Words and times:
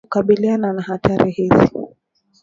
Kukabiliana 0.05 0.73
na 0.73 0.81
hatari 0.81 1.31
hizi 1.31 1.69